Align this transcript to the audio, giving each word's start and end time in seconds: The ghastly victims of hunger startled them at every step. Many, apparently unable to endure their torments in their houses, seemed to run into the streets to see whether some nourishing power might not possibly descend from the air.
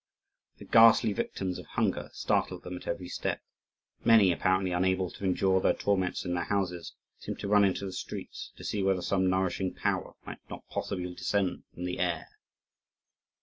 The 0.57 0.65
ghastly 0.65 1.13
victims 1.13 1.59
of 1.59 1.67
hunger 1.67 2.09
startled 2.11 2.63
them 2.63 2.75
at 2.75 2.87
every 2.87 3.07
step. 3.07 3.39
Many, 4.03 4.31
apparently 4.31 4.71
unable 4.71 5.11
to 5.11 5.23
endure 5.23 5.61
their 5.61 5.75
torments 5.75 6.25
in 6.25 6.33
their 6.33 6.45
houses, 6.45 6.95
seemed 7.19 7.37
to 7.41 7.47
run 7.47 7.63
into 7.63 7.85
the 7.85 7.93
streets 7.93 8.51
to 8.55 8.63
see 8.63 8.81
whether 8.81 9.03
some 9.03 9.29
nourishing 9.29 9.75
power 9.75 10.15
might 10.25 10.39
not 10.49 10.67
possibly 10.71 11.13
descend 11.13 11.65
from 11.71 11.83
the 11.85 11.99
air. 11.99 12.27